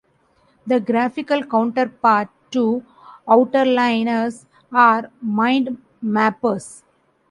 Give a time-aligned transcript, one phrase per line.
[0.65, 2.83] The graphical counterpart to
[3.27, 6.81] outliners are mind mappers.